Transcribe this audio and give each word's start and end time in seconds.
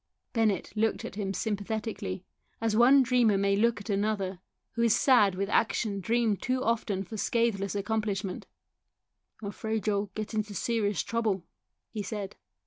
Bennett 0.33 0.73
looked 0.75 1.05
at 1.05 1.13
him 1.13 1.31
sympathetically, 1.31 2.25
as 2.59 2.75
one 2.75 3.03
dreamer 3.03 3.37
may 3.37 3.55
look 3.55 3.79
at 3.79 3.87
another, 3.91 4.39
who 4.71 4.81
is 4.81 4.95
sad 4.99 5.35
with 5.35 5.47
action 5.47 5.99
dreamed 5.99 6.41
too 6.41 6.63
often 6.63 7.03
for 7.03 7.17
scatheless 7.17 7.75
accomplishment." 7.75 8.47
I'm 9.43 9.49
afraid 9.49 9.85
you'll 9.85 10.09
get 10.15 10.33
into 10.33 10.55
serious 10.55 11.03
trouble," 11.03 11.43
he 11.91 12.01
said. 12.01 12.35